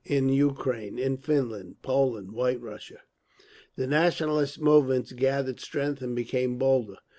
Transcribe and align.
In 0.03 0.29
Ukraine, 0.29 0.97
in 0.97 1.17
Finland, 1.17 1.83
Poland, 1.83 2.31
White 2.31 2.59
Russia, 2.59 3.01
the 3.75 3.85
nationalist 3.85 4.59
movements 4.59 5.11
gathered 5.11 5.59
strength 5.59 6.01
and 6.01 6.15
became 6.15 6.57
bolder. 6.57 6.95